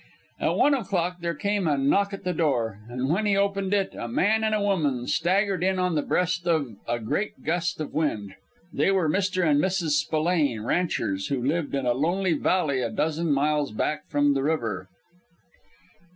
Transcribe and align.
At 0.39 0.55
one 0.55 0.73
o'clock 0.73 1.17
there 1.19 1.35
came 1.35 1.67
a 1.67 1.77
knock 1.77 2.11
at 2.11 2.23
the 2.23 2.33
door, 2.33 2.79
and 2.89 3.07
when 3.07 3.27
he 3.27 3.37
opened 3.37 3.71
it 3.71 3.93
a 3.93 4.07
man 4.07 4.43
and 4.43 4.55
a 4.55 4.59
woman 4.59 5.05
staggered 5.05 5.63
in 5.63 5.77
on 5.77 5.93
the 5.93 6.01
breast 6.01 6.47
of 6.47 6.69
a 6.87 6.97
great 6.97 7.43
gust 7.43 7.79
of 7.79 7.93
wind. 7.93 8.33
They 8.73 8.89
were 8.89 9.07
Mr. 9.07 9.45
and 9.45 9.61
Mrs. 9.61 9.91
Spillane, 9.91 10.61
ranchers, 10.61 11.27
who 11.27 11.43
lived 11.45 11.75
in 11.75 11.85
a 11.85 11.93
lonely 11.93 12.33
valley 12.33 12.81
a 12.81 12.89
dozen 12.89 13.31
miles 13.31 13.71
back 13.71 14.07
from 14.07 14.33
the 14.33 14.41
river. 14.41 14.87